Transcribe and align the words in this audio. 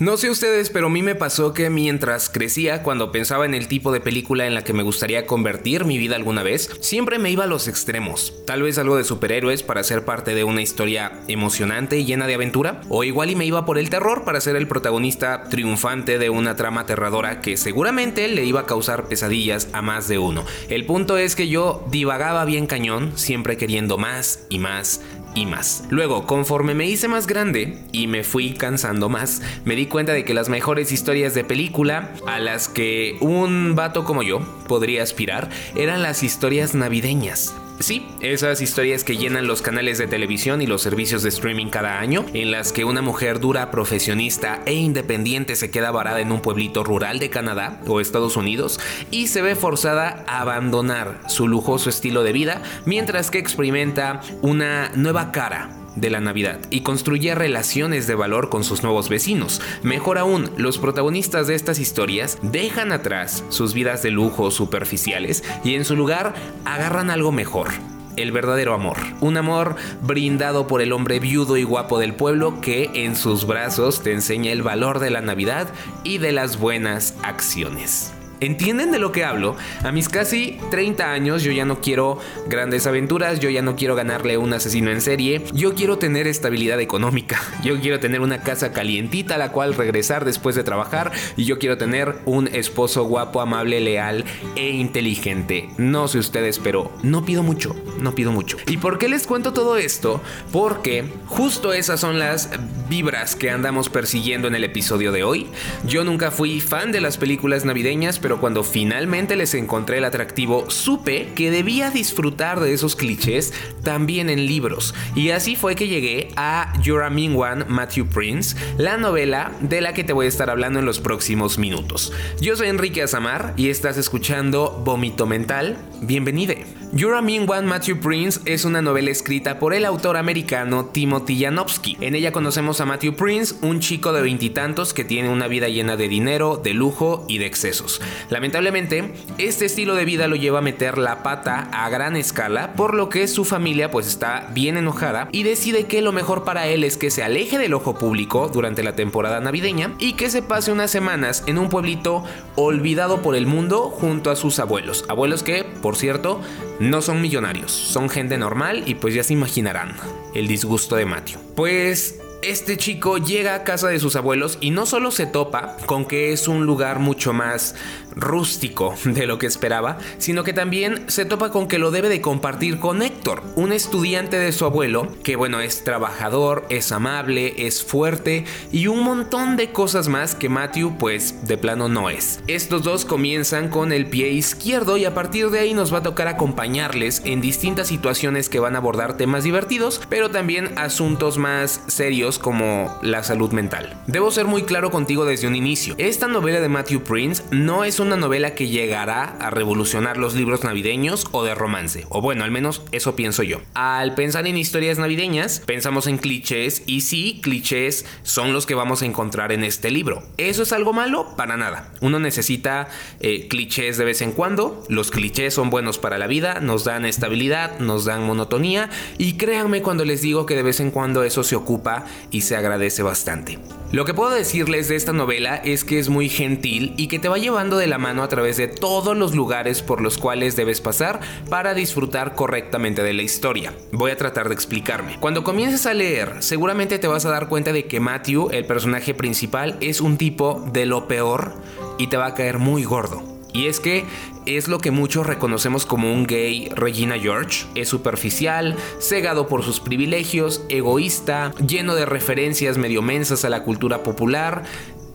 No 0.00 0.16
sé 0.16 0.28
ustedes, 0.28 0.70
pero 0.70 0.88
a 0.88 0.90
mí 0.90 1.02
me 1.02 1.14
pasó 1.14 1.54
que 1.54 1.70
mientras 1.70 2.28
crecía, 2.28 2.82
cuando 2.82 3.12
pensaba 3.12 3.44
en 3.44 3.54
el 3.54 3.68
tipo 3.68 3.92
de 3.92 4.00
película 4.00 4.44
en 4.44 4.52
la 4.52 4.64
que 4.64 4.72
me 4.72 4.82
gustaría 4.82 5.24
convertir 5.24 5.84
mi 5.84 5.98
vida 5.98 6.16
alguna 6.16 6.42
vez, 6.42 6.68
siempre 6.80 7.20
me 7.20 7.30
iba 7.30 7.44
a 7.44 7.46
los 7.46 7.68
extremos. 7.68 8.34
Tal 8.44 8.62
vez 8.62 8.76
algo 8.76 8.96
de 8.96 9.04
superhéroes 9.04 9.62
para 9.62 9.84
ser 9.84 10.04
parte 10.04 10.34
de 10.34 10.42
una 10.42 10.62
historia 10.62 11.20
emocionante 11.28 11.96
y 11.96 12.04
llena 12.04 12.26
de 12.26 12.34
aventura, 12.34 12.80
o 12.88 13.04
igual 13.04 13.30
y 13.30 13.36
me 13.36 13.46
iba 13.46 13.64
por 13.64 13.78
el 13.78 13.88
terror 13.88 14.24
para 14.24 14.40
ser 14.40 14.56
el 14.56 14.66
protagonista 14.66 15.44
triunfante 15.44 16.18
de 16.18 16.28
una 16.28 16.56
trama 16.56 16.80
aterradora 16.80 17.40
que 17.40 17.56
seguramente 17.56 18.26
le 18.26 18.44
iba 18.44 18.62
a 18.62 18.66
causar 18.66 19.06
pesadillas 19.06 19.68
a 19.72 19.80
más 19.80 20.08
de 20.08 20.18
uno. 20.18 20.44
El 20.68 20.86
punto 20.86 21.18
es 21.18 21.36
que 21.36 21.46
yo 21.46 21.86
divagaba 21.92 22.44
bien 22.44 22.66
cañón, 22.66 23.12
siempre 23.14 23.56
queriendo 23.56 23.96
más 23.96 24.40
y 24.48 24.58
más 24.58 25.02
y 25.34 25.46
más. 25.46 25.84
Luego, 25.90 26.26
conforme 26.26 26.74
me 26.74 26.86
hice 26.86 27.08
más 27.08 27.26
grande 27.26 27.78
y 27.92 28.06
me 28.06 28.24
fui 28.24 28.54
cansando 28.54 29.08
más, 29.08 29.42
me 29.64 29.76
di 29.76 29.86
cuenta 29.86 30.12
de 30.12 30.24
que 30.24 30.34
las 30.34 30.48
mejores 30.48 30.92
historias 30.92 31.34
de 31.34 31.44
película 31.44 32.10
a 32.26 32.38
las 32.38 32.68
que 32.68 33.16
un 33.20 33.74
vato 33.74 34.04
como 34.04 34.22
yo 34.22 34.40
podría 34.68 35.02
aspirar 35.02 35.50
eran 35.74 36.02
las 36.02 36.22
historias 36.22 36.74
navideñas. 36.74 37.54
Sí, 37.80 38.06
esas 38.20 38.60
historias 38.60 39.02
que 39.02 39.16
llenan 39.16 39.48
los 39.48 39.60
canales 39.60 39.98
de 39.98 40.06
televisión 40.06 40.62
y 40.62 40.66
los 40.66 40.80
servicios 40.80 41.22
de 41.22 41.28
streaming 41.28 41.66
cada 41.66 41.98
año, 41.98 42.24
en 42.32 42.50
las 42.50 42.72
que 42.72 42.84
una 42.84 43.02
mujer 43.02 43.40
dura, 43.40 43.70
profesionista 43.70 44.62
e 44.64 44.74
independiente 44.74 45.56
se 45.56 45.70
queda 45.70 45.90
varada 45.90 46.20
en 46.20 46.30
un 46.30 46.40
pueblito 46.40 46.84
rural 46.84 47.18
de 47.18 47.30
Canadá 47.30 47.80
o 47.86 48.00
Estados 48.00 48.36
Unidos 48.36 48.78
y 49.10 49.26
se 49.26 49.42
ve 49.42 49.56
forzada 49.56 50.24
a 50.28 50.40
abandonar 50.40 51.20
su 51.28 51.48
lujoso 51.48 51.90
estilo 51.90 52.22
de 52.22 52.32
vida 52.32 52.62
mientras 52.86 53.30
que 53.30 53.38
experimenta 53.38 54.20
una 54.40 54.90
nueva 54.94 55.32
cara 55.32 55.83
de 55.96 56.10
la 56.10 56.20
Navidad 56.20 56.60
y 56.70 56.80
construye 56.80 57.34
relaciones 57.34 58.06
de 58.06 58.14
valor 58.14 58.48
con 58.48 58.64
sus 58.64 58.82
nuevos 58.82 59.08
vecinos. 59.08 59.60
Mejor 59.82 60.18
aún, 60.18 60.50
los 60.56 60.78
protagonistas 60.78 61.46
de 61.46 61.54
estas 61.54 61.78
historias 61.78 62.38
dejan 62.42 62.92
atrás 62.92 63.44
sus 63.48 63.74
vidas 63.74 64.02
de 64.02 64.10
lujo 64.10 64.50
superficiales 64.50 65.44
y 65.64 65.74
en 65.74 65.84
su 65.84 65.96
lugar 65.96 66.34
agarran 66.64 67.10
algo 67.10 67.32
mejor. 67.32 67.68
El 68.16 68.30
verdadero 68.30 68.74
amor. 68.74 68.98
Un 69.20 69.36
amor 69.36 69.74
brindado 70.00 70.68
por 70.68 70.80
el 70.80 70.92
hombre 70.92 71.18
viudo 71.18 71.56
y 71.56 71.64
guapo 71.64 71.98
del 71.98 72.14
pueblo 72.14 72.60
que 72.60 72.90
en 72.94 73.16
sus 73.16 73.44
brazos 73.44 74.02
te 74.02 74.12
enseña 74.12 74.52
el 74.52 74.62
valor 74.62 75.00
de 75.00 75.10
la 75.10 75.20
Navidad 75.20 75.68
y 76.04 76.18
de 76.18 76.30
las 76.30 76.58
buenas 76.58 77.14
acciones. 77.22 78.13
¿Entienden 78.40 78.90
de 78.92 78.98
lo 78.98 79.12
que 79.12 79.24
hablo? 79.24 79.56
A 79.82 79.92
mis 79.92 80.08
casi 80.08 80.58
30 80.70 81.10
años 81.10 81.42
yo 81.42 81.52
ya 81.52 81.64
no 81.64 81.80
quiero 81.80 82.18
grandes 82.48 82.86
aventuras, 82.86 83.40
yo 83.40 83.50
ya 83.50 83.62
no 83.62 83.76
quiero 83.76 83.94
ganarle 83.94 84.36
un 84.38 84.52
asesino 84.52 84.90
en 84.90 85.00
serie, 85.00 85.42
yo 85.52 85.74
quiero 85.74 85.98
tener 85.98 86.26
estabilidad 86.26 86.80
económica, 86.80 87.40
yo 87.64 87.80
quiero 87.80 88.00
tener 88.00 88.20
una 88.20 88.42
casa 88.42 88.72
calientita 88.72 89.36
a 89.36 89.38
la 89.38 89.52
cual 89.52 89.74
regresar 89.74 90.24
después 90.24 90.56
de 90.56 90.64
trabajar 90.64 91.12
y 91.36 91.44
yo 91.44 91.58
quiero 91.58 91.78
tener 91.78 92.16
un 92.24 92.48
esposo 92.48 93.04
guapo, 93.04 93.40
amable, 93.40 93.80
leal 93.80 94.24
e 94.56 94.70
inteligente. 94.70 95.68
No 95.78 96.08
sé 96.08 96.18
ustedes, 96.18 96.58
pero 96.58 96.92
no 97.02 97.24
pido 97.24 97.42
mucho, 97.42 97.74
no 97.98 98.14
pido 98.14 98.32
mucho. 98.32 98.56
¿Y 98.66 98.76
por 98.78 98.98
qué 98.98 99.08
les 99.08 99.26
cuento 99.26 99.52
todo 99.52 99.76
esto? 99.76 100.20
Porque 100.52 101.04
justo 101.26 101.72
esas 101.72 102.00
son 102.00 102.18
las 102.18 102.50
vibras 102.88 103.36
que 103.36 103.50
andamos 103.50 103.88
persiguiendo 103.88 104.48
en 104.48 104.54
el 104.54 104.64
episodio 104.64 105.12
de 105.12 105.24
hoy. 105.24 105.46
Yo 105.86 106.04
nunca 106.04 106.30
fui 106.30 106.60
fan 106.60 106.92
de 106.92 107.00
las 107.00 107.16
películas 107.16 107.64
navideñas, 107.64 108.18
pero 108.24 108.40
cuando 108.40 108.64
finalmente 108.64 109.36
les 109.36 109.52
encontré 109.52 109.98
el 109.98 110.04
atractivo, 110.06 110.70
supe 110.70 111.34
que 111.34 111.50
debía 111.50 111.90
disfrutar 111.90 112.58
de 112.58 112.72
esos 112.72 112.96
clichés 112.96 113.52
también 113.82 114.30
en 114.30 114.46
libros. 114.46 114.94
Y 115.14 115.28
así 115.28 115.56
fue 115.56 115.76
que 115.76 115.88
llegué 115.88 116.28
a 116.34 116.72
You're 116.80 117.04
a 117.04 117.10
Mean 117.10 117.36
One, 117.36 117.66
Matthew 117.66 118.06
Prince, 118.06 118.56
la 118.78 118.96
novela 118.96 119.52
de 119.60 119.82
la 119.82 119.92
que 119.92 120.04
te 120.04 120.14
voy 120.14 120.24
a 120.24 120.30
estar 120.30 120.48
hablando 120.48 120.78
en 120.78 120.86
los 120.86 121.00
próximos 121.00 121.58
minutos. 121.58 122.14
Yo 122.40 122.56
soy 122.56 122.68
Enrique 122.68 123.02
Azamar 123.02 123.52
y 123.58 123.68
estás 123.68 123.98
escuchando 123.98 124.82
Vómito 124.82 125.26
Mental. 125.26 125.76
Bienvenido. 126.00 126.83
You're 126.96 127.16
a 127.16 127.22
Mean 127.22 127.50
One, 127.50 127.66
Matthew 127.66 127.98
Prince 127.98 128.38
es 128.44 128.64
una 128.64 128.80
novela 128.80 129.10
escrita 129.10 129.58
por 129.58 129.74
el 129.74 129.84
autor 129.84 130.16
americano 130.16 130.84
Timothy 130.84 131.40
Janowski. 131.40 131.96
En 132.00 132.14
ella 132.14 132.30
conocemos 132.30 132.80
a 132.80 132.84
Matthew 132.84 133.16
Prince, 133.16 133.56
un 133.62 133.80
chico 133.80 134.12
de 134.12 134.22
veintitantos 134.22 134.94
que 134.94 135.02
tiene 135.02 135.28
una 135.28 135.48
vida 135.48 135.68
llena 135.68 135.96
de 135.96 136.06
dinero, 136.06 136.60
de 136.62 136.72
lujo 136.72 137.24
y 137.28 137.38
de 137.38 137.46
excesos. 137.46 138.00
Lamentablemente, 138.30 139.12
este 139.38 139.64
estilo 139.64 139.96
de 139.96 140.04
vida 140.04 140.28
lo 140.28 140.36
lleva 140.36 140.60
a 140.60 140.62
meter 140.62 140.96
la 140.96 141.24
pata 141.24 141.68
a 141.72 141.88
gran 141.88 142.14
escala, 142.14 142.74
por 142.74 142.94
lo 142.94 143.08
que 143.08 143.26
su 143.26 143.44
familia 143.44 143.90
pues 143.90 144.06
está 144.06 144.48
bien 144.54 144.76
enojada 144.76 145.28
y 145.32 145.42
decide 145.42 145.86
que 145.86 146.00
lo 146.00 146.12
mejor 146.12 146.44
para 146.44 146.68
él 146.68 146.84
es 146.84 146.96
que 146.96 147.10
se 147.10 147.24
aleje 147.24 147.58
del 147.58 147.74
ojo 147.74 147.98
público 147.98 148.48
durante 148.54 148.84
la 148.84 148.94
temporada 148.94 149.40
navideña 149.40 149.96
y 149.98 150.12
que 150.12 150.30
se 150.30 150.42
pase 150.42 150.70
unas 150.70 150.92
semanas 150.92 151.42
en 151.48 151.58
un 151.58 151.70
pueblito 151.70 152.22
olvidado 152.54 153.20
por 153.20 153.34
el 153.34 153.48
mundo 153.48 153.90
junto 153.90 154.30
a 154.30 154.36
sus 154.36 154.60
abuelos. 154.60 155.04
Abuelos 155.08 155.42
que, 155.42 155.64
por 155.64 155.96
cierto, 155.96 156.40
no 156.80 157.02
son 157.02 157.20
millonarios, 157.20 157.72
son 157.72 158.08
gente 158.08 158.38
normal 158.38 158.82
y 158.86 158.94
pues 158.94 159.14
ya 159.14 159.22
se 159.22 159.32
imaginarán 159.32 159.96
el 160.34 160.48
disgusto 160.48 160.96
de 160.96 161.06
Matthew. 161.06 161.38
Pues 161.54 162.20
este 162.50 162.76
chico 162.76 163.16
llega 163.16 163.54
a 163.54 163.64
casa 163.64 163.88
de 163.88 163.98
sus 163.98 164.16
abuelos 164.16 164.58
y 164.60 164.70
no 164.70 164.84
solo 164.84 165.10
se 165.10 165.26
topa 165.26 165.76
con 165.86 166.04
que 166.04 166.32
es 166.32 166.46
un 166.46 166.66
lugar 166.66 166.98
mucho 166.98 167.32
más 167.32 167.74
rústico 168.14 168.94
de 169.04 169.26
lo 169.26 169.38
que 169.38 169.46
esperaba, 169.46 169.98
sino 170.18 170.44
que 170.44 170.52
también 170.52 171.04
se 171.06 171.24
topa 171.24 171.50
con 171.50 171.68
que 171.68 171.78
lo 171.78 171.90
debe 171.90 172.08
de 172.08 172.20
compartir 172.20 172.78
con 172.78 173.02
Héctor, 173.02 173.42
un 173.56 173.72
estudiante 173.72 174.38
de 174.38 174.52
su 174.52 174.64
abuelo, 174.66 175.08
que 175.22 175.36
bueno, 175.36 175.60
es 175.60 175.84
trabajador, 175.84 176.66
es 176.68 176.92
amable, 176.92 177.66
es 177.66 177.82
fuerte 177.82 178.44
y 178.70 178.88
un 178.88 179.02
montón 179.02 179.56
de 179.56 179.72
cosas 179.72 180.08
más 180.08 180.34
que 180.34 180.48
Matthew 180.48 180.98
pues 180.98 181.46
de 181.46 181.56
plano 181.56 181.88
no 181.88 182.10
es. 182.10 182.40
Estos 182.46 182.82
dos 182.82 183.04
comienzan 183.04 183.68
con 183.68 183.90
el 183.92 184.06
pie 184.06 184.30
izquierdo 184.30 184.96
y 184.96 185.06
a 185.06 185.14
partir 185.14 185.50
de 185.50 185.60
ahí 185.60 185.74
nos 185.74 185.92
va 185.92 185.98
a 185.98 186.02
tocar 186.02 186.28
acompañarles 186.28 187.22
en 187.24 187.40
distintas 187.40 187.88
situaciones 187.88 188.48
que 188.48 188.60
van 188.60 188.74
a 188.74 188.78
abordar 188.78 189.16
temas 189.16 189.44
divertidos, 189.44 190.00
pero 190.08 190.30
también 190.30 190.72
asuntos 190.76 191.38
más 191.38 191.80
serios 191.86 192.33
como 192.38 192.98
la 193.02 193.22
salud 193.22 193.52
mental. 193.52 194.00
Debo 194.06 194.30
ser 194.30 194.46
muy 194.46 194.62
claro 194.62 194.90
contigo 194.90 195.24
desde 195.24 195.46
un 195.46 195.56
inicio, 195.56 195.94
esta 195.98 196.28
novela 196.28 196.60
de 196.60 196.68
Matthew 196.68 197.02
Prince 197.02 197.42
no 197.50 197.84
es 197.84 198.00
una 198.00 198.16
novela 198.16 198.54
que 198.54 198.68
llegará 198.68 199.36
a 199.40 199.50
revolucionar 199.50 200.16
los 200.16 200.34
libros 200.34 200.64
navideños 200.64 201.26
o 201.32 201.44
de 201.44 201.54
romance, 201.54 202.06
o 202.08 202.20
bueno, 202.20 202.44
al 202.44 202.50
menos 202.50 202.82
eso 202.92 203.16
pienso 203.16 203.42
yo. 203.42 203.60
Al 203.74 204.14
pensar 204.14 204.46
en 204.46 204.56
historias 204.56 204.98
navideñas, 204.98 205.60
pensamos 205.60 206.06
en 206.06 206.18
clichés 206.18 206.82
y 206.86 207.02
sí, 207.02 207.40
clichés 207.42 208.06
son 208.22 208.52
los 208.52 208.66
que 208.66 208.74
vamos 208.74 209.02
a 209.02 209.06
encontrar 209.06 209.52
en 209.52 209.64
este 209.64 209.90
libro. 209.90 210.22
¿Eso 210.36 210.62
es 210.62 210.72
algo 210.72 210.92
malo? 210.92 211.34
Para 211.36 211.56
nada. 211.56 211.92
Uno 212.00 212.18
necesita 212.18 212.88
eh, 213.20 213.48
clichés 213.48 213.96
de 213.96 214.04
vez 214.04 214.22
en 214.22 214.32
cuando, 214.32 214.84
los 214.88 215.10
clichés 215.10 215.54
son 215.54 215.70
buenos 215.70 215.98
para 215.98 216.18
la 216.18 216.26
vida, 216.26 216.60
nos 216.60 216.84
dan 216.84 217.04
estabilidad, 217.04 217.78
nos 217.78 218.04
dan 218.04 218.22
monotonía 218.24 218.90
y 219.18 219.36
créanme 219.36 219.82
cuando 219.82 220.04
les 220.04 220.22
digo 220.22 220.46
que 220.46 220.54
de 220.54 220.62
vez 220.62 220.80
en 220.80 220.90
cuando 220.90 221.24
eso 221.24 221.42
se 221.42 221.56
ocupa 221.56 222.04
y 222.30 222.42
se 222.42 222.56
agradece 222.56 223.02
bastante. 223.02 223.58
Lo 223.92 224.04
que 224.04 224.12
puedo 224.12 224.30
decirles 224.30 224.88
de 224.88 224.96
esta 224.96 225.12
novela 225.12 225.54
es 225.54 225.84
que 225.84 226.00
es 226.00 226.08
muy 226.08 226.28
gentil 226.28 226.94
y 226.96 227.06
que 227.06 227.20
te 227.20 227.28
va 227.28 227.38
llevando 227.38 227.76
de 227.76 227.86
la 227.86 227.98
mano 227.98 228.24
a 228.24 228.28
través 228.28 228.56
de 228.56 228.66
todos 228.66 229.16
los 229.16 229.36
lugares 229.36 229.82
por 229.82 230.00
los 230.00 230.18
cuales 230.18 230.56
debes 230.56 230.80
pasar 230.80 231.20
para 231.48 231.74
disfrutar 231.74 232.34
correctamente 232.34 233.04
de 233.04 233.12
la 233.12 233.22
historia. 233.22 233.72
Voy 233.92 234.10
a 234.10 234.16
tratar 234.16 234.48
de 234.48 234.54
explicarme. 234.54 235.16
Cuando 235.20 235.44
comiences 235.44 235.86
a 235.86 235.94
leer, 235.94 236.36
seguramente 236.40 236.98
te 236.98 237.06
vas 237.06 237.24
a 237.24 237.30
dar 237.30 237.48
cuenta 237.48 237.72
de 237.72 237.86
que 237.86 238.00
Matthew, 238.00 238.50
el 238.50 238.66
personaje 238.66 239.14
principal, 239.14 239.76
es 239.80 240.00
un 240.00 240.16
tipo 240.16 240.68
de 240.72 240.86
lo 240.86 241.06
peor 241.06 241.54
y 241.98 242.08
te 242.08 242.16
va 242.16 242.26
a 242.26 242.34
caer 242.34 242.58
muy 242.58 242.82
gordo. 242.84 243.33
Y 243.54 243.68
es 243.68 243.78
que 243.78 244.04
es 244.46 244.66
lo 244.66 244.80
que 244.80 244.90
muchos 244.90 245.26
reconocemos 245.26 245.86
como 245.86 246.12
un 246.12 246.26
gay 246.26 246.68
Regina 246.74 247.18
George. 247.18 247.66
Es 247.76 247.88
superficial, 247.88 248.76
cegado 248.98 249.46
por 249.46 249.62
sus 249.62 249.78
privilegios, 249.78 250.64
egoísta, 250.68 251.54
lleno 251.64 251.94
de 251.94 252.04
referencias 252.04 252.76
medio 252.76 253.00
mensas 253.00 253.44
a 253.44 253.48
la 253.50 253.62
cultura 253.62 254.02
popular. 254.02 254.64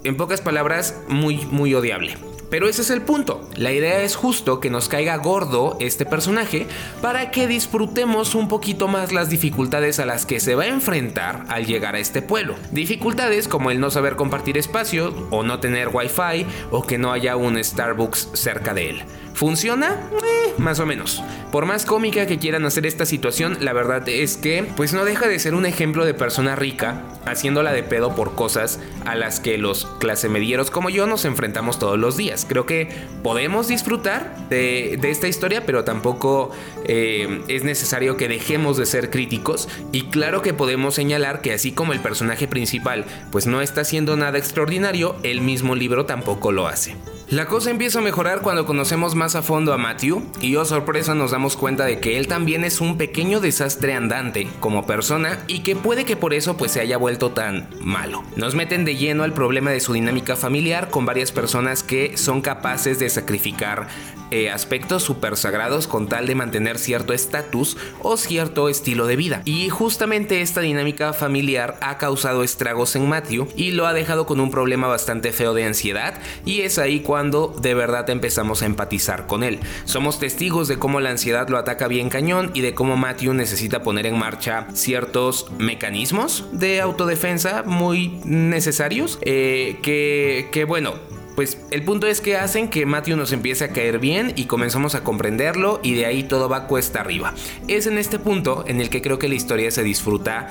En 0.05 0.15
pocas 0.15 0.39
palabras, 0.39 0.95
muy, 1.09 1.45
muy 1.51 1.73
odiable. 1.73 2.28
Pero 2.49 2.67
ese 2.67 2.81
es 2.81 2.89
el 2.89 3.01
punto. 3.01 3.47
La 3.55 3.71
idea 3.71 4.01
es 4.03 4.15
justo 4.15 4.59
que 4.59 4.69
nos 4.69 4.89
caiga 4.89 5.15
gordo 5.17 5.77
este 5.79 6.05
personaje 6.05 6.67
para 7.01 7.31
que 7.31 7.47
disfrutemos 7.47 8.35
un 8.35 8.47
poquito 8.47 8.87
más 8.87 9.11
las 9.11 9.29
dificultades 9.29 9.99
a 9.99 10.05
las 10.05 10.25
que 10.25 10.39
se 10.39 10.55
va 10.55 10.63
a 10.63 10.67
enfrentar 10.67 11.45
al 11.47 11.65
llegar 11.65 11.95
a 11.95 11.99
este 11.99 12.21
pueblo. 12.21 12.55
Dificultades 12.71 13.47
como 13.47 13.71
el 13.71 13.79
no 13.79 13.91
saber 13.91 14.15
compartir 14.15 14.57
espacio 14.57 15.13
o 15.29 15.43
no 15.43 15.59
tener 15.59 15.89
wifi 15.91 16.45
o 16.71 16.83
que 16.83 16.97
no 16.97 17.11
haya 17.11 17.35
un 17.35 17.63
Starbucks 17.63 18.29
cerca 18.33 18.73
de 18.73 18.89
él. 18.89 19.03
¿Funciona? 19.39 19.97
Eh, 20.21 20.53
más 20.57 20.81
o 20.81 20.85
menos. 20.85 21.23
Por 21.49 21.65
más 21.65 21.85
cómica 21.85 22.27
que 22.27 22.39
quieran 22.39 22.65
hacer 22.65 22.85
esta 22.85 23.05
situación, 23.05 23.55
la 23.61 23.71
verdad 23.71 24.09
es 24.09 24.35
que 24.35 24.65
pues 24.75 24.91
no 24.91 25.05
deja 25.05 25.29
de 25.29 25.39
ser 25.39 25.55
un 25.55 25.65
ejemplo 25.65 26.03
de 26.03 26.13
persona 26.13 26.57
rica 26.57 27.03
haciéndola 27.25 27.71
de 27.71 27.81
pedo 27.83 28.13
por 28.15 28.35
cosas 28.35 28.81
a 29.05 29.15
las 29.15 29.39
que 29.39 29.57
los 29.57 29.85
clase 29.99 30.27
medieros 30.27 30.71
como 30.71 30.89
yo 30.89 31.07
nos 31.07 31.23
enfrentamos 31.23 31.79
todos 31.79 31.97
los 31.97 32.17
días. 32.17 32.45
Creo 32.49 32.65
que 32.65 32.89
podemos 33.23 33.69
disfrutar 33.69 34.35
de, 34.49 34.99
esta 35.03 35.29
historia, 35.29 35.65
pero 35.65 35.85
tampoco 35.85 36.51
eh, 36.83 37.41
es 37.47 37.63
necesario 37.63 38.17
que 38.17 38.27
dejemos 38.27 38.75
de 38.75 38.85
ser 38.85 39.09
críticos. 39.09 39.69
Y 39.93 40.07
claro 40.07 40.41
que 40.41 40.53
podemos 40.53 40.95
señalar 40.95 41.39
que 41.39 41.53
así 41.53 41.71
como 41.71 41.93
el 41.93 42.01
personaje 42.01 42.49
principal 42.49 43.05
pues 43.31 43.47
no 43.47 43.61
está 43.61 43.81
haciendo 43.81 44.17
nada 44.17 44.37
extraordinario, 44.37 45.15
el 45.23 45.39
mismo 45.39 45.75
libro 45.75 46.05
tampoco 46.05 46.51
lo 46.51 46.67
hace. 46.67 46.97
La 47.31 47.45
cosa 47.45 47.69
empieza 47.69 47.99
a 47.99 48.01
mejorar 48.01 48.41
cuando 48.41 48.65
conocemos 48.65 49.13
más 49.13 49.35
a 49.35 49.43
fondo 49.43 49.71
a 49.71 49.77
Matthew 49.77 50.23
y 50.41 50.55
oh 50.55 50.65
sorpresa 50.65 51.13
nos 51.13 51.29
damos 51.29 51.55
cuenta 51.55 51.85
de 51.85 51.99
que 51.99 52.17
él 52.17 52.27
también 52.27 52.63
es 52.63 52.81
un 52.81 52.97
pequeño 52.97 53.39
desastre 53.39 53.93
andante 53.93 54.49
como 54.59 54.87
persona 54.87 55.37
y 55.45 55.59
que 55.59 55.75
puede 55.75 56.05
que 56.05 56.15
por 56.15 56.33
eso 56.33 56.57
pues 56.57 56.71
se 56.71 56.81
haya 56.81 56.97
vuelto 56.97 57.29
tan 57.29 57.69
malo. 57.81 58.23
Nos 58.35 58.55
meten 58.55 58.83
de 58.83 58.95
lleno 58.95 59.21
al 59.21 59.33
problema 59.33 59.69
de 59.69 59.79
su 59.79 59.93
dinámica 59.93 60.35
familiar 60.35 60.89
con 60.89 61.05
varias 61.05 61.31
personas 61.31 61.83
que 61.83 62.17
son 62.17 62.41
capaces 62.41 62.97
de 62.97 63.11
sacrificar 63.11 63.87
eh, 64.31 64.51
aspectos 64.51 65.03
super 65.03 65.37
sagrados 65.37 65.87
con 65.87 66.07
tal 66.07 66.27
de 66.27 66.35
mantener 66.35 66.77
cierto 66.77 67.13
estatus 67.13 67.77
o 68.01 68.15
cierto 68.15 68.69
estilo 68.69 69.07
de 69.07 69.15
vida. 69.15 69.41
Y 69.45 69.69
justamente 69.69 70.41
esta 70.41 70.61
dinámica 70.61 71.13
familiar 71.13 71.77
ha 71.81 71.97
causado 71.97 72.43
estragos 72.43 72.95
en 72.95 73.07
Matthew 73.09 73.47
y 73.55 73.71
lo 73.71 73.87
ha 73.87 73.93
dejado 73.93 74.25
con 74.27 74.39
un 74.39 74.51
problema 74.51 74.87
bastante 74.87 75.31
feo 75.31 75.53
de 75.53 75.65
ansiedad 75.65 76.19
y 76.45 76.61
es 76.61 76.77
ahí 76.77 76.99
cuando 76.99 77.18
de 77.19 77.73
verdad 77.73 78.09
empezamos 78.09 78.61
a 78.61 78.65
empatizar 78.65 79.27
con 79.27 79.43
él. 79.43 79.59
Somos 79.85 80.19
testigos 80.19 80.67
de 80.67 80.79
cómo 80.79 80.99
la 80.99 81.09
ansiedad 81.09 81.49
lo 81.49 81.57
ataca 81.57 81.87
bien 81.87 82.09
cañón 82.09 82.51
y 82.53 82.61
de 82.61 82.73
cómo 82.73 82.97
Matthew 82.97 83.33
necesita 83.33 83.83
poner 83.83 84.05
en 84.05 84.17
marcha 84.17 84.67
ciertos 84.73 85.47
mecanismos 85.57 86.45
de 86.51 86.81
autodefensa 86.81 87.63
muy 87.63 88.19
necesarios 88.23 89.19
eh, 89.21 89.79
que, 89.81 90.49
que 90.51 90.65
bueno 90.65 90.93
pues 91.35 91.57
el 91.71 91.83
punto 91.83 92.05
es 92.07 92.19
que 92.19 92.35
hacen 92.35 92.69
que 92.69 92.85
Matthew 92.85 93.15
nos 93.15 93.31
empiece 93.31 93.63
a 93.63 93.69
caer 93.69 93.99
bien 93.99 94.33
y 94.35 94.43
comenzamos 94.43 94.93
a 94.95 95.05
comprenderlo 95.05 95.79
y 95.81 95.93
de 95.93 96.05
ahí 96.05 96.23
todo 96.23 96.49
va 96.49 96.67
cuesta 96.67 96.99
arriba. 96.99 97.33
Es 97.69 97.87
en 97.87 97.97
este 97.97 98.19
punto 98.19 98.65
en 98.67 98.81
el 98.81 98.89
que 98.89 99.01
creo 99.01 99.19
que 99.19 99.29
la 99.29 99.35
historia 99.35 99.71
se 99.71 99.81
disfruta 99.81 100.49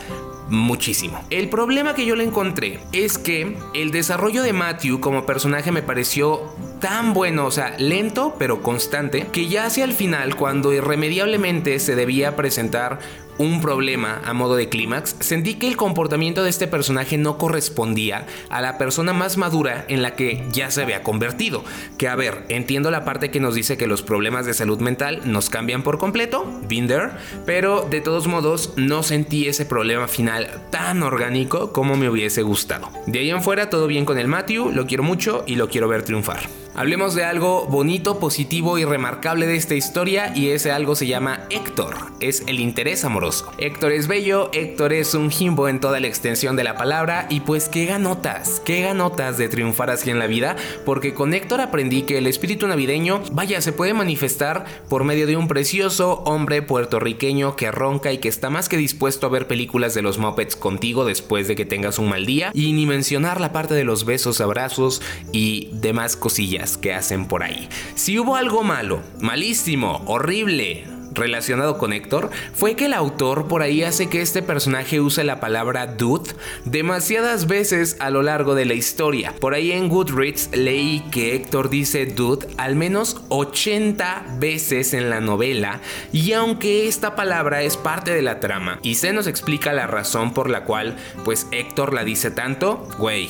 muchísimo. 0.49 1.23
El 1.31 1.49
problema 1.49 1.95
que 1.95 2.07
yo 2.07 2.17
le 2.17 2.25
encontré 2.25 2.81
es 2.93 3.19
que 3.19 3.57
el 3.75 3.91
desarrollo 3.91 4.43
de 4.43 4.53
Matthew 4.53 5.01
como 5.01 5.27
personaje 5.27 5.73
me 5.73 5.83
pareció 5.83 6.43
tan 6.81 7.13
bueno, 7.13 7.47
o 7.47 7.51
sea, 7.51 7.77
lento 7.79 8.37
pero 8.39 8.63
constante, 8.63 9.27
que 9.33 9.49
ya 9.49 9.67
hacia 9.67 9.85
el 9.85 9.93
final, 9.93 10.37
cuando 10.37 10.73
irremediablemente 10.73 11.79
se 11.81 11.97
debía 11.97 12.37
presentar 12.37 12.99
un 13.39 13.61
problema 13.61 14.21
a 14.25 14.33
modo 14.33 14.57
de 14.57 14.69
clímax, 14.69 15.17
sentí 15.21 15.55
que 15.55 15.69
el 15.69 15.77
comportamiento 15.77 16.43
de 16.43 16.51
este 16.51 16.67
personaje 16.67 17.17
no 17.17 17.39
correspondía 17.39 18.27
a 18.51 18.61
la 18.61 18.79
persona 18.79 19.13
más 19.13 19.37
madura 19.37 19.85
en 19.89 20.03
la 20.03 20.15
que 20.15 20.45
ya 20.53 20.71
se 20.71 20.83
había 20.83 21.03
convertido. 21.03 21.65
Que 21.97 22.09
a 22.09 22.17
ver, 22.17 22.45
entiendo 22.49 22.91
la 22.91 23.05
parte 23.05 23.31
que 23.31 23.41
nos 23.41 23.55
dice 23.55 23.77
que 23.77 23.87
los 23.87 24.03
problemas 24.03 24.45
de 24.45 24.55
salud 24.55 24.81
mental 24.81 25.23
nos 25.25 25.51
cambian 25.51 25.83
por 25.83 25.99
completo, 25.99 26.45
Binder, 26.69 27.13
pero 27.47 27.87
de 27.89 28.01
todos 28.01 28.27
modos 28.27 28.73
no 28.77 29.03
sentí 29.03 29.47
ese 29.47 29.65
problema 29.65 30.09
final 30.09 30.38
tan 30.71 31.03
orgánico 31.03 31.73
como 31.73 31.97
me 31.97 32.09
hubiese 32.09 32.43
gustado. 32.43 32.91
De 33.07 33.19
ahí 33.19 33.31
en 33.31 33.43
fuera 33.43 33.71
todo 33.71 33.87
bien 33.87 34.05
con 34.05 34.19
el 34.19 34.29
Matthew, 34.29 34.71
lo 34.73 34.87
quiero 34.87 35.03
mucho 35.03 35.45
y 35.47 35.57
lo 35.57 35.69
quiero 35.69 35.89
ver 35.89 36.03
triunfar. 36.03 36.41
Hablemos 36.79 37.17
de 37.17 37.25
algo 37.25 37.67
bonito, 37.67 38.21
positivo 38.21 38.79
y 38.79 38.85
remarcable 38.85 39.49
de 39.49 39.57
esta 39.57 39.75
historia 39.75 40.33
y 40.37 40.51
ese 40.51 40.71
algo 40.71 40.95
se 40.95 41.09
llama 41.09 41.41
Héctor, 41.51 41.97
es 42.21 42.45
el 42.47 42.61
interés 42.61 43.05
amoroso. 43.05 43.51
Héctor 43.59 43.91
es 43.91 44.07
bello, 44.07 44.49
Héctor 44.53 44.93
es 44.93 45.15
un 45.15 45.33
jimbo 45.33 45.69
en 45.69 45.81
toda 45.81 45.99
la 45.99 46.07
extensión 46.07 46.55
de 46.55 46.63
la 46.63 46.77
palabra 46.77 47.27
y 47.31 47.41
pues 47.41 47.69
qué 47.69 47.87
ganotas, 47.87 48.63
qué 48.65 48.83
ganotas 48.83 49.39
de 49.39 49.49
triunfar 49.49 49.91
así 49.91 50.11
en 50.11 50.21
la 50.21 50.29
vida, 50.29 50.55
porque 50.87 51.15
con 51.15 51.35
Héctor 51.35 51.63
aprendí 51.63 52.03
que 52.03 52.17
el 52.17 52.29
espíritu 52.29 52.69
navideño, 52.69 53.23
vaya, 53.33 53.61
se 53.61 53.73
puede 53.73 53.93
manifestar 53.93 54.65
por 54.89 55.03
medio 55.03 55.27
de 55.27 55.37
un 55.37 55.49
precioso 55.49 56.23
hombre 56.27 56.63
puertorriqueño 56.63 57.57
que 57.57 57.73
ronca 57.73 58.13
y 58.13 58.19
que 58.19 58.29
está 58.29 58.51
más 58.51 58.69
que 58.69 58.77
dispuesto 58.77 59.27
a 59.27 59.31
ver 59.31 59.49
películas 59.49 59.95
de 59.95 60.03
los 60.03 60.19
Muppets 60.19 60.55
contigo 60.55 61.05
después 61.05 61.49
de 61.49 61.57
que 61.57 61.65
tengas 61.65 61.99
un 61.99 62.09
mal 62.09 62.25
día 62.25 62.53
y 62.55 62.73
ni 62.73 62.87
mencionar 62.87 63.41
la 63.41 63.53
parte 63.53 63.75
de 63.75 63.83
los 63.83 64.05
besos, 64.05 64.41
abrazos 64.41 65.03
y 65.33 65.71
demás 65.73 66.15
cosillas 66.15 66.68
que 66.77 66.95
hacen 66.95 67.27
por 67.27 67.43
ahí. 67.43 67.69
Si 67.95 68.19
hubo 68.19 68.37
algo 68.37 68.63
malo, 68.63 69.01
malísimo, 69.21 70.03
horrible, 70.07 70.85
relacionado 71.19 71.79
con 71.79 71.93
Héctor 71.93 72.31
fue 72.55 72.75
que 72.75 72.87
el 72.87 72.95
autor 72.95 73.49
por 73.49 73.63
ahí 73.63 73.83
hace 73.83 74.09
que 74.09 74.23
este 74.23 74.43
personaje 74.43 75.01
use 75.01 75.25
la 75.25 75.41
palabra 75.41 75.87
dude 75.87 76.31
demasiadas 76.65 77.47
veces 77.47 77.97
a 78.01 78.11
lo 78.11 78.23
largo 78.23 78.55
de 78.55 78.65
la 78.65 78.75
historia. 78.75 79.35
Por 79.41 79.55
ahí 79.55 79.73
en 79.73 79.89
Goodreads 79.89 80.51
leí 80.53 81.01
que 81.11 81.35
Héctor 81.35 81.71
dice 81.71 82.07
dude 82.07 82.47
al 82.57 82.77
menos 82.77 83.21
80 83.29 84.37
veces 84.39 84.95
en 84.95 85.11
la 85.11 85.21
novela 85.21 85.81
y 86.13 86.33
aunque 86.33 86.89
esta 86.89 87.15
palabra 87.17 87.63
es 87.63 87.77
parte 87.77 88.13
de 88.13 88.23
la 88.23 88.41
trama 88.41 88.79
y 88.83 88.95
se 88.95 89.13
nos 89.13 89.27
explica 89.27 89.73
la 89.73 89.87
razón 89.87 90.33
por 90.33 90.49
la 90.49 90.65
cual 90.65 90.97
pues 91.25 91.47
Héctor 91.51 91.93
la 91.93 92.05
dice 92.05 92.31
tanto, 92.31 92.87
güey, 92.99 93.29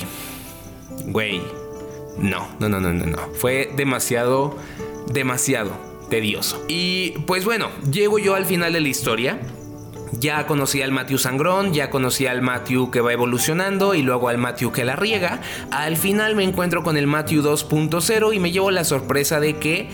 güey, 1.05 1.41
no, 2.17 2.47
no, 2.59 2.69
no, 2.69 2.79
no, 2.79 2.91
no, 2.93 3.05
no. 3.05 3.17
Fue 3.33 3.71
demasiado, 3.75 4.57
demasiado 5.11 5.71
tedioso. 6.09 6.63
Y 6.67 7.11
pues 7.25 7.45
bueno, 7.45 7.69
llego 7.91 8.19
yo 8.19 8.35
al 8.35 8.45
final 8.45 8.73
de 8.73 8.81
la 8.81 8.87
historia. 8.87 9.39
Ya 10.11 10.47
conocí 10.47 10.81
al 10.81 10.91
Matthew 10.91 11.19
Sangrón, 11.19 11.71
ya 11.71 11.91
conocí 11.91 12.25
al 12.25 12.41
Matthew 12.41 12.89
que 12.89 12.99
va 12.99 13.13
evolucionando 13.13 13.93
y 13.93 14.01
luego 14.01 14.27
al 14.27 14.39
Matthew 14.39 14.71
que 14.71 14.83
la 14.83 14.95
riega. 14.95 15.39
Al 15.69 15.97
final 15.97 16.35
me 16.35 16.43
encuentro 16.43 16.81
con 16.81 16.97
el 16.97 17.05
Matthew 17.05 17.43
2.0 17.43 18.33
y 18.33 18.39
me 18.39 18.51
llevo 18.51 18.71
la 18.71 18.83
sorpresa 18.85 19.39
de 19.39 19.57
que 19.57 19.87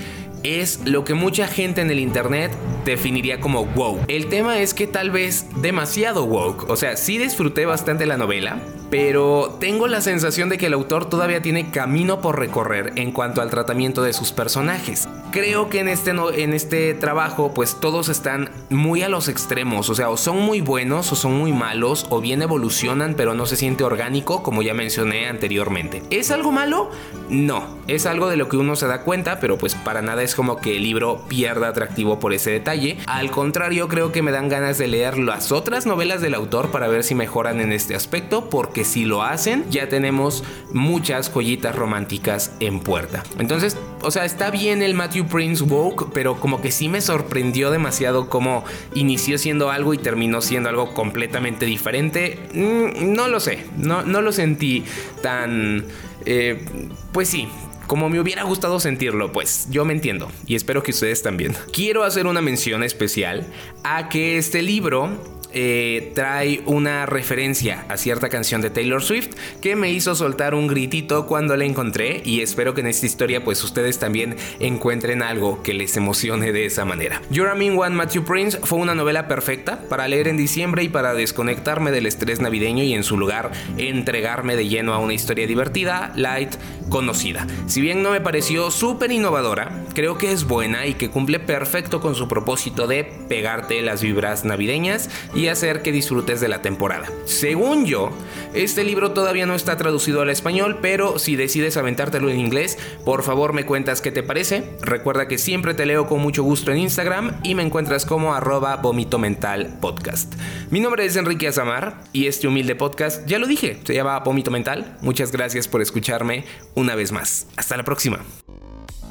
es 0.43 0.81
lo 0.85 1.03
que 1.03 1.15
mucha 1.15 1.47
gente 1.47 1.81
en 1.81 1.91
el 1.91 1.99
internet 1.99 2.51
definiría 2.85 3.39
como 3.39 3.65
wow. 3.65 3.99
El 4.07 4.27
tema 4.27 4.59
es 4.59 4.73
que 4.73 4.87
tal 4.87 5.11
vez 5.11 5.47
demasiado 5.61 6.23
woke. 6.23 6.69
O 6.69 6.75
sea, 6.75 6.95
sí 6.97 7.17
disfruté 7.17 7.65
bastante 7.65 8.05
la 8.05 8.15
novela, 8.15 8.59
pero 8.89 9.57
tengo 9.59 9.87
la 9.87 10.01
sensación 10.01 10.49
de 10.49 10.57
que 10.57 10.67
el 10.67 10.73
autor 10.73 11.09
todavía 11.09 11.41
tiene 11.41 11.71
camino 11.71 12.21
por 12.21 12.39
recorrer 12.39 12.93
en 12.95 13.11
cuanto 13.11 13.41
al 13.41 13.49
tratamiento 13.49 14.03
de 14.03 14.13
sus 14.13 14.31
personajes. 14.31 15.07
Creo 15.31 15.69
que 15.69 15.79
en 15.79 15.87
este, 15.87 16.11
en 16.11 16.53
este 16.53 16.93
trabajo 16.93 17.53
pues 17.53 17.79
todos 17.79 18.09
están 18.09 18.49
muy 18.69 19.03
a 19.03 19.09
los 19.09 19.27
extremos, 19.27 19.89
o 19.89 19.95
sea, 19.95 20.09
o 20.09 20.17
son 20.17 20.39
muy 20.41 20.61
buenos 20.61 21.11
o 21.11 21.15
son 21.15 21.37
muy 21.37 21.51
malos, 21.51 22.05
o 22.09 22.21
bien 22.21 22.41
evolucionan 22.41 23.15
pero 23.15 23.33
no 23.33 23.45
se 23.45 23.55
siente 23.55 23.83
orgánico 23.83 24.43
como 24.43 24.61
ya 24.61 24.73
mencioné 24.73 25.27
anteriormente. 25.27 26.03
¿Es 26.09 26.31
algo 26.31 26.51
malo? 26.51 26.89
No, 27.29 27.79
es 27.87 28.05
algo 28.05 28.29
de 28.29 28.37
lo 28.37 28.49
que 28.49 28.57
uno 28.57 28.75
se 28.75 28.87
da 28.87 29.01
cuenta, 29.01 29.39
pero 29.39 29.57
pues 29.57 29.75
para 29.75 30.01
nada 30.01 30.23
es 30.23 30.35
como 30.35 30.57
que 30.57 30.77
el 30.77 30.83
libro 30.83 31.23
pierda 31.27 31.67
atractivo 31.67 32.19
por 32.19 32.33
ese 32.33 32.51
detalle. 32.51 32.97
Al 33.07 33.31
contrario, 33.31 33.87
creo 33.87 34.11
que 34.11 34.21
me 34.21 34.31
dan 34.31 34.49
ganas 34.49 34.77
de 34.77 34.87
leer 34.87 35.17
las 35.17 35.51
otras 35.51 35.85
novelas 35.85 36.21
del 36.21 36.35
autor 36.35 36.71
para 36.71 36.87
ver 36.87 37.03
si 37.03 37.15
mejoran 37.15 37.61
en 37.61 37.71
este 37.71 37.95
aspecto, 37.95 38.49
porque 38.49 38.74
si 38.83 39.05
lo 39.05 39.23
hacen, 39.23 39.65
ya 39.69 39.87
tenemos 39.87 40.43
muchas 40.73 41.31
joyitas 41.31 41.75
románticas 41.75 42.51
en 42.59 42.79
puerta. 42.79 43.23
Entonces, 43.39 43.77
o 44.01 44.11
sea, 44.11 44.25
está 44.25 44.51
bien 44.51 44.81
el 44.81 44.93
Matthew 44.93 45.27
Prince 45.27 45.63
Woke, 45.63 46.11
pero 46.13 46.39
como 46.39 46.61
que 46.61 46.71
sí 46.71 46.89
me 46.89 47.01
sorprendió 47.01 47.71
demasiado 47.71 48.29
cómo 48.29 48.65
inició 48.93 49.37
siendo 49.37 49.69
algo 49.71 49.93
y 49.93 49.97
terminó 49.97 50.41
siendo 50.41 50.69
algo 50.69 50.93
completamente 50.93 51.65
diferente. 51.65 52.39
Mm, 52.53 53.13
no 53.13 53.27
lo 53.27 53.39
sé, 53.39 53.65
no, 53.77 54.03
no 54.03 54.21
lo 54.21 54.31
sentí 54.31 54.83
tan... 55.21 55.85
Eh, 56.25 56.65
pues 57.11 57.29
sí, 57.29 57.47
como 57.87 58.09
me 58.09 58.19
hubiera 58.19 58.43
gustado 58.43 58.79
sentirlo, 58.79 59.31
pues 59.31 59.67
yo 59.69 59.85
me 59.85 59.93
entiendo 59.93 60.31
y 60.47 60.55
espero 60.55 60.83
que 60.83 60.91
ustedes 60.91 61.21
también. 61.21 61.55
Quiero 61.71 62.03
hacer 62.03 62.27
una 62.27 62.41
mención 62.41 62.83
especial 62.83 63.45
a 63.83 64.09
que 64.09 64.37
este 64.37 64.61
libro 64.61 65.34
eh, 65.57 66.11
trae 66.13 66.61
una 66.65 67.05
referencia 67.05 67.85
a 67.87 67.95
cierta 67.95 68.27
canción 68.27 68.59
de 68.59 68.69
Taylor 68.69 69.01
Swift 69.01 69.29
que 69.61 69.77
me 69.77 69.89
hizo 69.89 70.13
soltar 70.13 70.53
un 70.53 70.67
gritito 70.67 71.25
cuando 71.25 71.55
la 71.55 71.63
encontré 71.63 72.21
y 72.25 72.41
espero 72.41 72.73
que 72.73 72.81
en 72.81 72.87
esta 72.87 73.05
historia 73.05 73.43
pues 73.43 73.63
ustedes 73.63 73.97
también 73.97 74.35
encuentren 74.59 75.21
algo 75.21 75.63
que 75.63 75.73
les 75.73 75.95
emocione 75.95 76.51
de 76.51 76.65
esa 76.65 76.83
manera. 76.83 77.21
A 77.45 77.55
Mean 77.55 77.77
One 77.77 77.95
Matthew 77.95 78.25
Prince 78.25 78.59
fue 78.63 78.79
una 78.79 78.95
novela 78.95 79.29
perfecta 79.29 79.79
para 79.87 80.09
leer 80.09 80.27
en 80.27 80.35
diciembre 80.35 80.83
y 80.83 80.89
para 80.89 81.13
desconectarme 81.13 81.91
del 81.91 82.05
estrés 82.05 82.41
navideño 82.41 82.83
y 82.83 82.93
en 82.93 83.05
su 83.05 83.17
lugar 83.17 83.51
entregarme 83.77 84.57
de 84.57 84.67
lleno 84.67 84.93
a 84.93 84.99
una 84.99 85.13
historia 85.13 85.47
divertida, 85.47 86.11
light, 86.17 86.55
conocida. 86.89 87.47
Si 87.67 87.79
bien 87.79 88.03
no 88.03 88.11
me 88.11 88.19
pareció 88.19 88.71
súper 88.71 89.11
innovadora, 89.11 89.85
creo 89.93 90.17
que 90.17 90.33
es 90.33 90.45
buena 90.45 90.85
y 90.85 90.95
que 90.95 91.09
cumple 91.09 91.39
perfecto 91.39 92.01
con 92.01 92.15
su 92.15 92.27
propósito 92.27 92.87
de 92.87 93.05
pegarte 93.29 93.81
las 93.81 94.01
vibras 94.01 94.43
navideñas 94.43 95.09
y 95.33 95.44
hacer 95.49 95.81
que 95.81 95.91
disfrutes 95.91 96.41
de 96.41 96.47
la 96.47 96.61
temporada. 96.61 97.07
Según 97.25 97.85
yo, 97.85 98.11
este 98.53 98.83
libro 98.83 99.11
todavía 99.11 99.45
no 99.45 99.55
está 99.55 99.77
traducido 99.77 100.21
al 100.21 100.29
español, 100.29 100.79
pero 100.81 101.19
si 101.19 101.35
decides 101.35 101.77
aventártelo 101.77 102.29
en 102.29 102.39
inglés, 102.39 102.77
por 103.03 103.23
favor 103.23 103.53
me 103.53 103.65
cuentas 103.65 104.01
qué 104.01 104.11
te 104.11 104.23
parece. 104.23 104.63
Recuerda 104.81 105.27
que 105.27 105.37
siempre 105.37 105.73
te 105.73 105.85
leo 105.85 106.07
con 106.07 106.21
mucho 106.21 106.43
gusto 106.43 106.71
en 106.71 106.77
Instagram 106.79 107.39
y 107.43 107.55
me 107.55 107.63
encuentras 107.63 108.05
como 108.05 108.33
arroba 108.33 108.75
vomito 108.77 109.19
mental 109.19 109.77
podcast. 109.81 110.33
Mi 110.71 110.79
nombre 110.79 111.05
es 111.05 111.15
Enrique 111.15 111.47
Azamar 111.47 112.01
y 112.13 112.27
este 112.27 112.47
humilde 112.47 112.75
podcast, 112.75 113.25
ya 113.27 113.39
lo 113.39 113.47
dije, 113.47 113.79
se 113.83 113.93
llama 113.93 114.19
Vómito 114.19 114.51
Mental. 114.51 114.97
Muchas 115.01 115.31
gracias 115.31 115.67
por 115.67 115.81
escucharme 115.81 116.45
una 116.73 116.95
vez 116.95 117.11
más. 117.11 117.47
Hasta 117.55 117.77
la 117.77 117.83
próxima. 117.83 118.19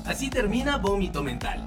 Así 0.04 0.30
termina 0.30 0.76
Vómito 0.76 1.22
Mental. 1.22 1.66